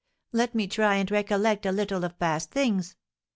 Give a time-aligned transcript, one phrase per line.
[0.31, 2.95] Let me try and recollect a little of past things.